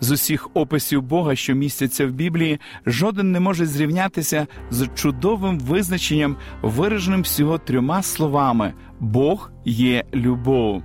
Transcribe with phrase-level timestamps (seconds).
[0.00, 6.36] З усіх описів Бога, що містяться в Біблії, жоден не може зрівнятися з чудовим визначенням,
[6.62, 10.82] вираженим всього трьома словами: Бог є любов.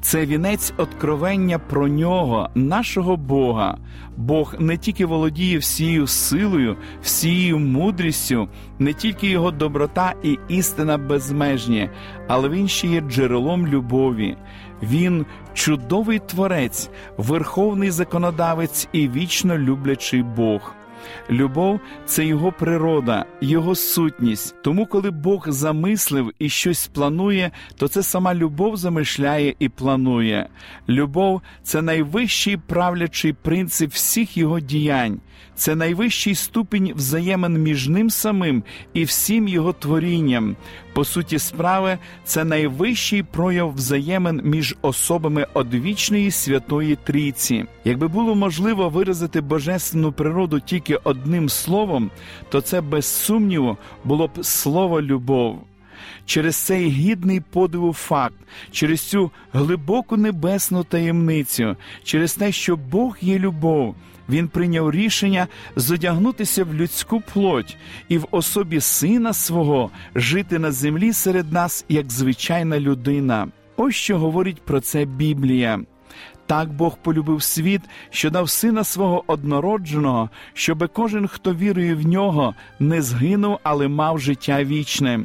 [0.00, 3.78] Це вінець откровення про нього, нашого Бога.
[4.16, 11.90] Бог не тільки володіє всією силою, всією мудрістю, не тільки його доброта і істина безмежні,
[12.28, 14.36] але він ще є джерелом любові.
[14.82, 20.74] Він чудовий творець, верховний законодавець і вічно люблячий Бог.
[21.30, 24.54] Любов це його природа, його сутність.
[24.62, 30.48] Тому, коли Бог замислив і щось планує, то це сама любов замишляє і планує.
[30.88, 35.20] Любов це найвищий правлячий принцип всіх його діянь,
[35.60, 38.62] це найвищий ступінь взаємин між ним самим
[38.94, 40.56] і всім його творінням.
[40.92, 47.64] По суті справи, це найвищий прояв взаємин між особами одвічної святої трійці.
[47.84, 52.10] Якби було можливо виразити божественну природу тільки одним словом,
[52.48, 55.58] то це без сумніву було б слово любов.
[56.26, 58.36] Через цей гідний подиву факт,
[58.70, 63.94] через цю глибоку небесну таємницю, через те, що Бог є любов.
[64.30, 65.46] Він прийняв рішення
[65.76, 67.76] зодягнутися в людську плоть
[68.08, 73.48] і в особі сина свого жити на землі серед нас як звичайна людина.
[73.76, 75.80] Ось що говорить про це Біблія.
[76.46, 77.80] Так Бог полюбив світ,
[78.10, 84.18] що дав сина свого однородженого, щоби кожен, хто вірує в нього, не згинув, але мав
[84.18, 85.20] життя вічне.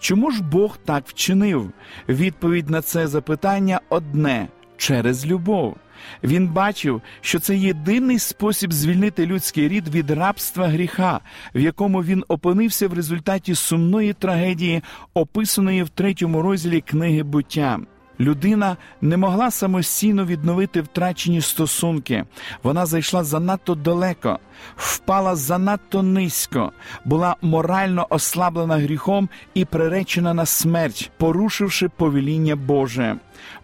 [0.00, 1.70] Чому ж Бог так вчинив?
[2.08, 5.76] Відповідь на це запитання одне через любов.
[6.24, 11.20] Він бачив, що це єдиний спосіб звільнити людський рід від рабства гріха,
[11.54, 14.82] в якому він опинився в результаті сумної трагедії,
[15.14, 17.78] описаної в третьому розділі книги буття.
[18.20, 22.24] Людина не могла самостійно відновити втрачені стосунки.
[22.62, 24.38] Вона зайшла занадто далеко,
[24.76, 26.72] впала занадто низько,
[27.04, 33.16] була морально ослаблена гріхом і приречена на смерть, порушивши повеління Боже.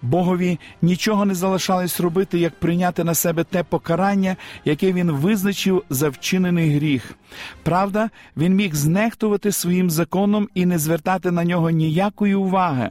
[0.02, 6.08] Богові нічого не залишалось робити, як прийняти на себе те покарання, яке він визначив за
[6.08, 7.14] вчинений гріх.
[7.62, 12.90] Правда, він міг знехтувати своїм законом і не звертати на нього ніякої уваги.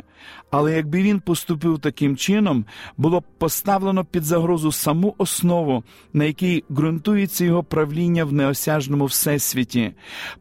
[0.51, 2.65] Але якби він поступив таким чином,
[2.97, 9.91] було б поставлено під загрозу саму основу, на якій ґрунтується його правління в неосяжному всесвіті,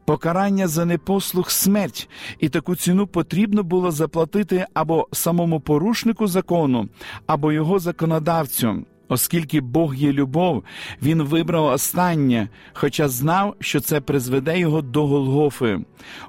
[0.05, 2.09] покарання за непослух смерть,
[2.39, 6.89] і таку ціну потрібно було заплатити або самому порушнику закону,
[7.27, 8.85] або його законодавцю.
[9.11, 10.63] Оскільки Бог є любов,
[11.01, 15.79] він вибрав останнє, хоча знав, що це призведе його до Голгофи.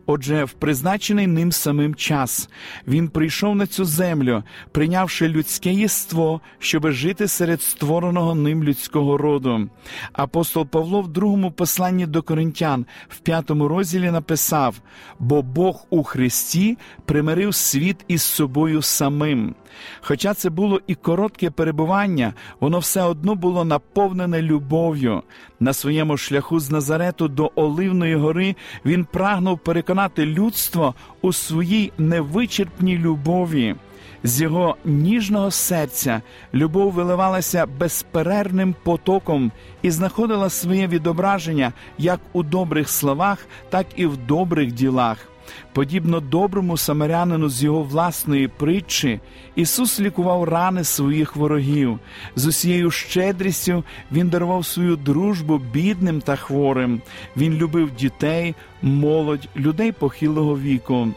[0.07, 2.49] Отже, в призначений ним самим час
[2.89, 4.43] він прийшов на цю землю,
[4.73, 9.69] прийнявши людське єство, щоби жити серед створеного ним людського роду.
[10.13, 14.81] Апостол Павло в другому посланні до коринтян в п'ятому розділі написав:
[15.19, 19.55] бо Бог у Христі примирив світ із собою самим.
[20.01, 25.23] Хоча це було і коротке перебування, воно все одно було наповнене любов'ю.
[25.61, 32.99] На своєму шляху з Назарету до Оливної гори він прагнув переконати людство у своїй невичерпній
[32.99, 33.77] любові.
[34.25, 36.23] З його ніжного серця
[36.55, 39.53] любов виливалася безперервним потоком
[39.83, 45.32] і знаходила своє відображення як у добрих словах, так і в добрих ділах.
[45.73, 49.21] Подібно доброму самарянину з його власної притчі,
[49.55, 51.99] Ісус лікував рани своїх ворогів.
[52.37, 57.01] З усією щедрістю Він дарував свою дружбу бідним та хворим.
[57.37, 61.09] Він любив дітей, молодь, людей похилого віку.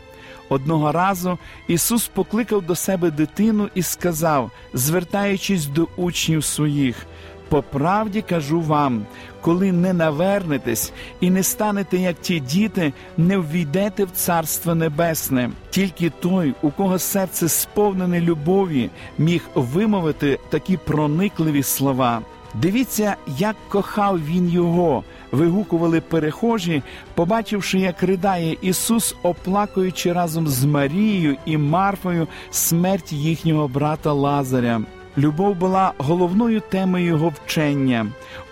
[0.50, 1.38] Одного разу
[1.68, 7.06] Ісус покликав до себе дитину і сказав, звертаючись до учнів своїх:
[7.50, 9.06] По правді кажу вам,
[9.42, 15.50] коли не навернетесь і не станете, як ті діти, не ввійдете в Царство Небесне.
[15.69, 22.21] Тільки той, у кого серце сповнене любові, міг вимовити такі проникливі слова.
[22.62, 26.83] Дивіться, як кохав він його, вигукували перехожі,
[27.15, 34.81] побачивши, як ридає Ісус, оплакуючи разом з Марією і Марфою смерть їхнього брата Лазаря.
[35.17, 38.07] Любов була головною темою його вчення.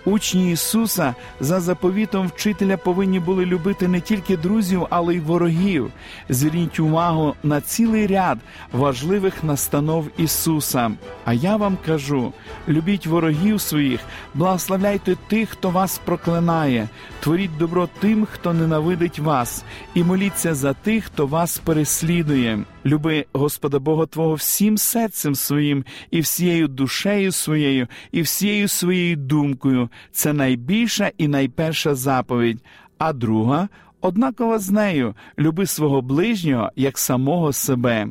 [0.06, 5.92] Учні Ісуса за заповітом вчителя повинні були любити не тільки друзів, але й ворогів.
[6.30, 8.40] Зверніть увагу на цілий ряд
[8.72, 10.92] важливих настанов Ісуса.
[11.26, 12.34] А я вам кажу:
[12.68, 14.00] любіть ворогів своїх,
[14.34, 16.90] благословляйте тих, хто вас проклинає,
[17.20, 19.64] творіть добро тим, хто ненавидить вас,
[19.94, 22.60] і моліться за тих, хто вас переслідує.
[22.86, 29.90] Люби Господа Бога Твого всім серцем своїм, і всією душею своєю, і всією своєю думкою.
[30.12, 32.60] Це найбільша і найперша заповідь.
[32.98, 33.68] А друга
[34.02, 38.08] однакова з нею люби свого ближнього як самого себе.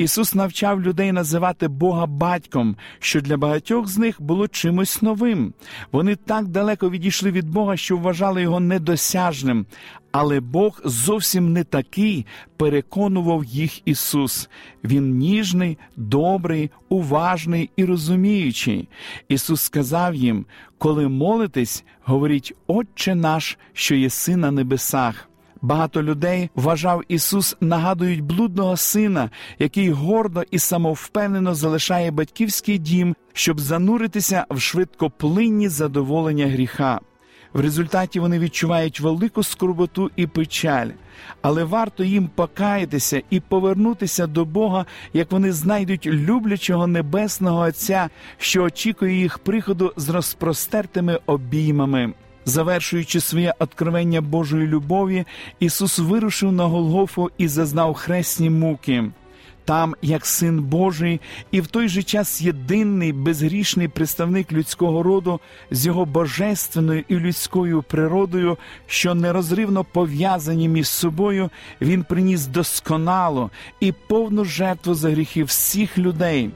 [0.00, 5.54] Ісус навчав людей називати Бога батьком, що для багатьох з них було чимось новим.
[5.92, 9.66] Вони так далеко відійшли від Бога, що вважали його недосяжним.
[10.12, 12.26] Але Бог зовсім не такий,
[12.56, 14.48] переконував їх Ісус.
[14.84, 18.88] Він ніжний, добрий, уважний і розуміючий.
[19.28, 20.46] Ісус сказав їм:
[20.78, 25.30] коли молитесь, говоріть, Отче наш, що єси на небесах.
[25.62, 33.60] Багато людей вважав Ісус, нагадують блудного сина, який гордо і самовпевнено залишає батьківський дім, щоб
[33.60, 37.00] зануритися в швидкоплинні задоволення гріха.
[37.52, 40.88] В результаті вони відчувають велику скорботу і печаль,
[41.42, 48.08] але варто їм покаятися і повернутися до Бога, як вони знайдуть люблячого небесного Отця,
[48.38, 52.12] що очікує їх приходу з розпростертими обіймами.
[52.44, 55.24] Завершуючи своє откровення Божої любові,
[55.60, 59.10] Ісус вирушив на Голгофу і зазнав хресні муки.
[59.64, 61.20] Там, як син Божий,
[61.50, 65.40] і в той же час єдиний безгрішний представник людського роду
[65.70, 73.92] з його божественною і людською природою, що нерозривно пов'язані між собою, він приніс досконалу і
[73.92, 76.50] повну жертву за гріхи всіх людей.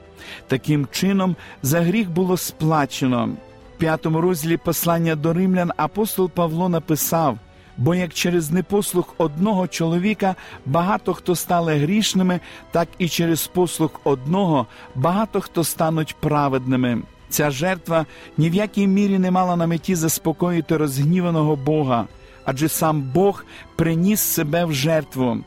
[0.48, 3.28] Таким чином, за гріх було сплачено
[3.76, 7.38] В п'ятому розділі послання до римлян апостол Павло написав:
[7.76, 10.34] бо як через непослух одного чоловіка
[10.66, 12.40] багато хто стали грішними,
[12.70, 17.02] так і через послух одного багато хто стануть праведними.
[17.28, 18.06] Ця жертва
[18.38, 22.06] ні в якій мірі не мала на меті заспокоїти розгніваного Бога,
[22.44, 23.44] адже сам Бог
[23.76, 25.38] приніс себе в жертву.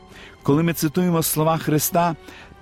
[0.42, 2.16] Коли ми цитуємо слова Христа,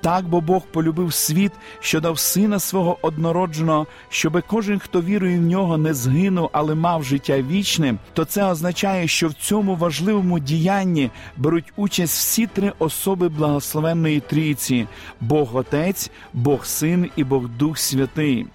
[0.07, 5.43] так бо Бог полюбив світ, що дав сина свого однородженого, щоби кожен, хто вірує в
[5.43, 11.11] нього, не згинув, але мав життя вічне, то це означає, що в цьому важливому діянні
[11.37, 14.87] беруть участь всі три особи благословенної трійці:
[15.21, 18.47] Бог Отець, Бог Син і Бог Дух Святий.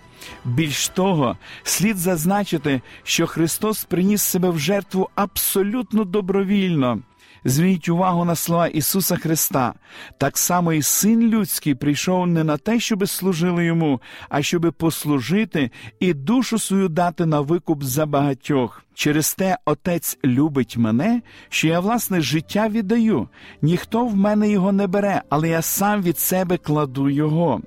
[0.45, 7.00] Більш того, слід зазначити, що Христос приніс себе в жертву абсолютно добровільно.
[7.46, 9.74] Зверніть увагу на слова Ісуса Христа.
[10.18, 15.72] Так само і Син людський прийшов не на те, щоби служили йому, а щоби послужити
[16.00, 18.84] і душу свою дати на викуп за багатьох.
[18.94, 23.28] Через те Отець любить мене, що я власне життя віддаю.
[23.62, 27.62] Ніхто в мене його не бере, але я сам від себе кладу його.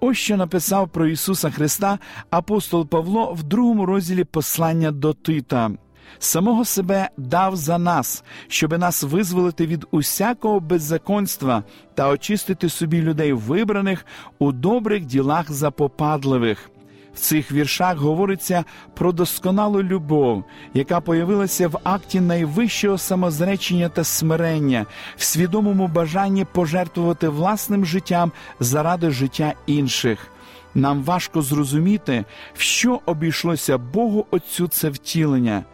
[0.00, 1.98] Ось що написав про Ісуса Христа
[2.30, 5.70] апостол Павло в другому розділі послання до Тита
[6.18, 11.62] самого себе дав за нас, щоби нас визволити від усякого беззаконства
[11.94, 14.06] та очистити собі людей вибраних
[14.38, 16.70] у добрих ділах запопадливих.
[17.14, 24.86] В цих віршах говориться про досконалу любов, яка появилася в акті найвищого самозречення та смирення,
[25.16, 30.30] в свідомому бажанні пожертвувати власним життям заради життя інших.
[30.74, 32.24] Нам важко зрозуміти,
[32.54, 35.64] в що обійшлося Богу Отцю це втілення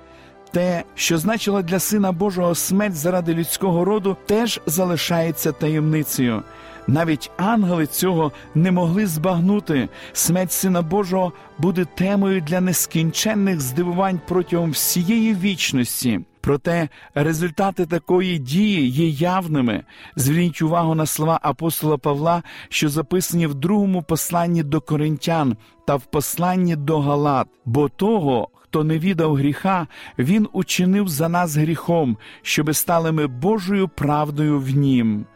[0.55, 6.43] те, що значило для Сина Божого смерть заради людського роду, теж залишається таємницею.
[6.87, 9.89] Навіть ангели цього не могли збагнути.
[10.13, 16.21] Смерть Сина Божого буде темою для нескінченних здивувань протягом всієї вічності.
[16.41, 19.83] Проте результати такої дії є явними.
[20.17, 25.57] Зверніть увагу на слова апостола Павла, що записані в другому посланні до коринтян
[25.87, 29.87] та в посланні до Галат, бо того, хто не віддав гріха,
[30.19, 35.27] Він учинив за нас гріхом, щоби стали ми Божою правдою в Нім.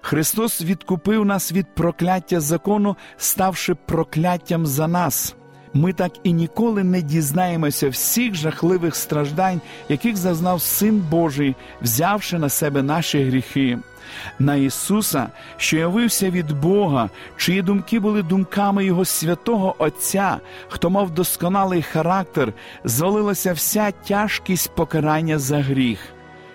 [0.00, 5.36] Христос відкупив нас від прокляття закону, ставши прокляттям за нас.
[5.74, 12.48] ми так і ніколи не дізнаємося всіх жахливих страждань, яких зазнав Син Божий, взявши на
[12.48, 13.78] себе наші гріхи.
[14.38, 20.36] На Ісуса, що явився від Бога, чиї думки були думками Його святого Отця,
[20.68, 22.52] хто мав досконалий характер,
[22.84, 25.98] звалилася вся тяжкість покарання за гріх.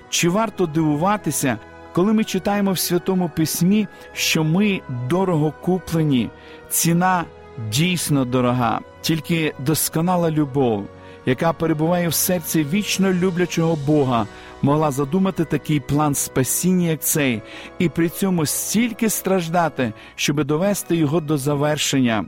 [0.09, 1.57] Чи варто дивуватися,
[1.93, 6.29] коли ми читаємо в Святому Письмі, що ми дорого куплені,
[6.69, 7.23] ціна
[7.71, 10.85] дійсно дорога, тільки досконала любов,
[11.25, 14.27] яка перебуває в серці вічно люблячого Бога,
[14.61, 17.41] могла задумати такий план спасіння, як цей,
[17.79, 22.25] і при цьому стільки страждати, щоб довести його до завершення.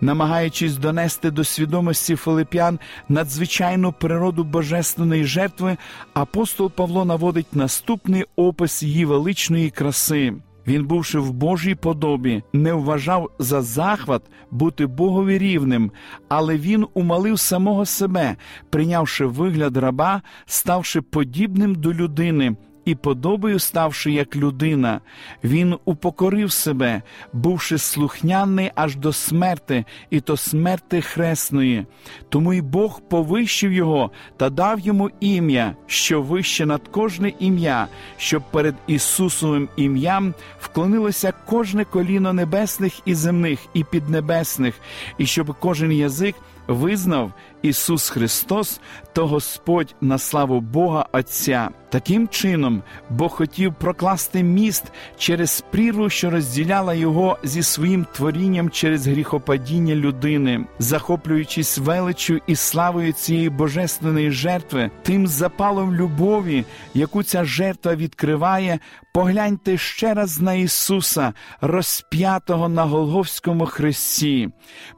[0.00, 5.76] Намагаючись донести до свідомості Филип'ян надзвичайну природу божественної жертви,
[6.14, 10.32] апостол Павло наводить наступний опис її величної краси.
[10.66, 15.92] Він, бувши в Божій подобі, не вважав за захват бути Богові рівним,
[16.28, 18.36] але він умалив самого себе,
[18.70, 22.56] прийнявши вигляд раба, ставши подібним до людини
[22.90, 25.00] і подобою ставши як людина,
[25.44, 31.86] він упокорив себе, бувши слухняний аж до смерти, і то смерти хресної.
[32.28, 38.42] Тому й Бог повищив його та дав йому ім'я, що вище над кожне ім'я, щоб
[38.50, 44.74] перед Ісусовим ім'ям вклонилося кожне коліно небесних і земних, і піднебесних,
[45.18, 46.34] і щоб кожен язик
[46.70, 48.80] визнав Ісус Христос,
[49.12, 51.68] то Господь на славу Бога Отця.
[51.90, 54.84] Таким чином, Бог хотів прокласти міст
[55.18, 63.12] через прірву, що розділяла його зі своїм творінням через гріхопадіння людини, захоплюючись величю і славою
[63.12, 68.78] цієї божественної жертви, тим запалом любові, яку ця жертва відкриває,
[69.12, 74.48] погляньте ще раз на Ісуса, розп'ятого на Голговському хресті.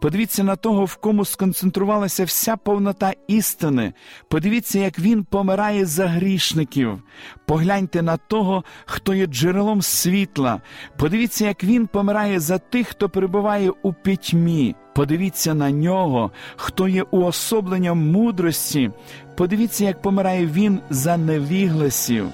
[0.01, 3.93] Подивіться на того, в кому сконцентрувалася вся повнота істини.
[4.29, 7.03] Подивіться, як Він помирає за грішників.
[7.47, 10.61] Погляньте на того, хто є джерелом світла.
[10.99, 14.75] Подивіться, як Він помирає за тих, хто перебуває у пітьмі.
[14.95, 18.91] Подивіться на нього, хто є уособленням мудрості.
[19.37, 22.27] Подивіться, як помирає він за невігласів.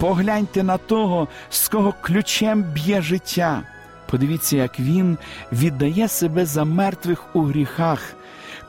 [0.00, 3.62] Погляньте на того, з кого ключем б'є життя.
[4.10, 5.18] Подивіться, як він
[5.52, 8.14] віддає себе за мертвих у гріхах.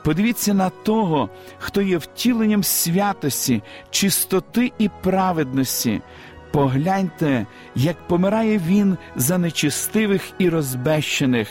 [0.04, 6.02] Подивіться на того, хто є втіленням святості, чистоти і праведності.
[6.50, 11.48] Погляньте, як помирає він за нечистивих і розбещених.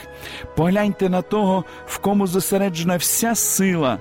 [0.56, 3.98] Погляньте на того, в кому зосереджена вся сила.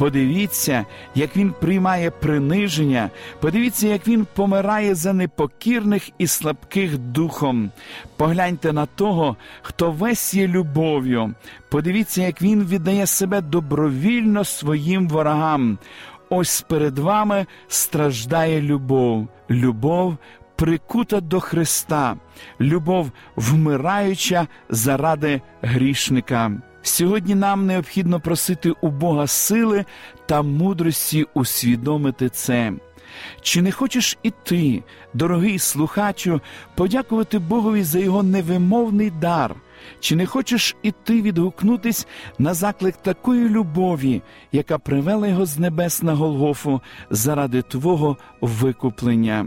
[0.00, 7.70] Подивіться, як він приймає приниження, подивіться, як він помирає за непокірних і слабких духом.
[8.16, 11.34] Погляньте на того, хто весь є любов'ю.
[11.68, 15.78] Подивіться, як він віддає себе добровільно своїм ворогам.
[16.30, 20.16] Ось перед вами страждає любов, любов
[20.56, 22.16] прикута до Христа,
[22.60, 26.52] любов вмираюча заради грішника.
[26.82, 29.84] Сьогодні нам необхідно просити у Бога сили
[30.26, 32.72] та мудрості усвідомити це.
[33.42, 34.82] Чи не хочеш і ти,
[35.14, 36.40] дорогий слухачу,
[36.74, 39.54] подякувати Богові за його невимовний дар?
[40.00, 42.06] Чи не хочеш і ти відгукнутись
[42.38, 44.22] на заклик такої любові,
[44.52, 49.46] яка привела його з небес на Голгофу заради Твого викуплення?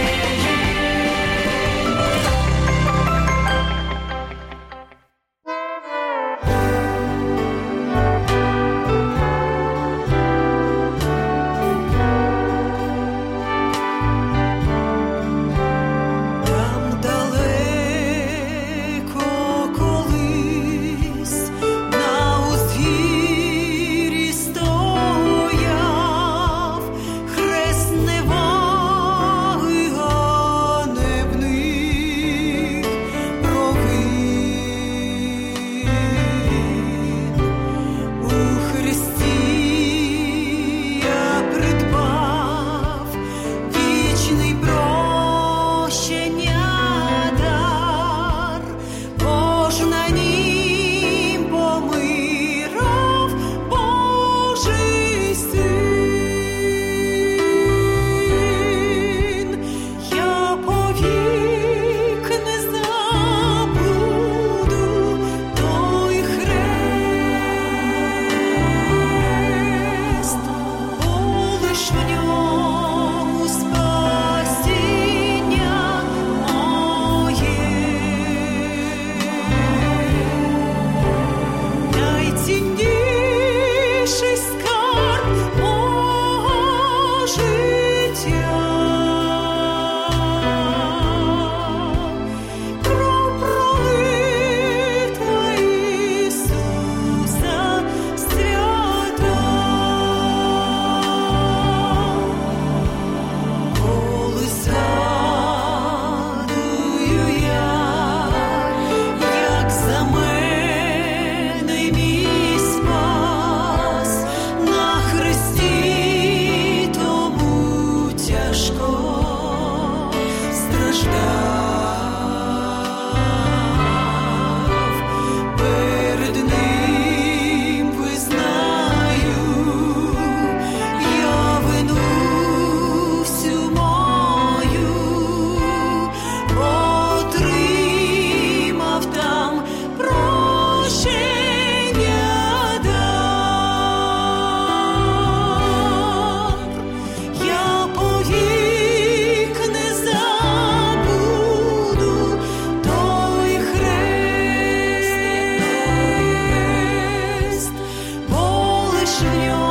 [159.21, 159.70] 只有